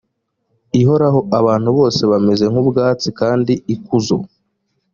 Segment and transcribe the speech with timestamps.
[0.81, 4.17] ihoraho abantu bose bameze nk ubwatsi kandi ikuzo